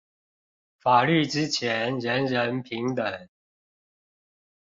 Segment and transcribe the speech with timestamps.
[0.79, 3.29] 法律之前人人平等